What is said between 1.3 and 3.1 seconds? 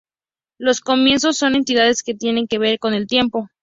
son entidades que tienen que ver con el